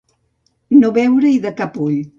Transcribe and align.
No 0.79 0.91
veure-hi 0.97 1.39
de 1.47 1.57
cap 1.61 1.83
ull. 1.89 1.99